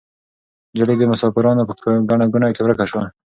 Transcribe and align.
نجلۍ 0.73 0.95
د 0.99 1.03
مسافرانو 1.11 1.67
په 1.69 1.73
ګڼه 2.09 2.25
ګوڼه 2.33 2.49
کې 2.55 2.61
ورکه 2.63 2.85
شوه. 2.91 3.03